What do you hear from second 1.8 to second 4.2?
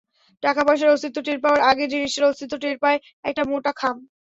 জিনিসটার অস্তিত্ব টের পায়—একটা মোটা খাম।